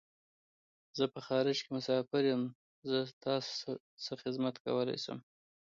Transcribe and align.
زه 0.97 1.05
په 1.13 1.19
خارج 1.27 1.57
کی 1.63 1.69
مسافر 1.77 2.23
یم. 2.31 2.43
زه 2.89 2.99
تاسو 3.25 3.69
څه 4.03 4.11
خدمت 4.21 4.55
کولای 4.65 4.97
شم 5.03 5.19